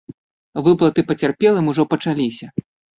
Выплаты 0.69 1.05
пацярпелым 1.13 1.71
ужо 1.75 1.83
пачаліся. 1.95 2.55